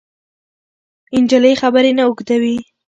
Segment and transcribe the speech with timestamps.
[1.21, 2.57] نجلۍ خبرې نه اوږدوي.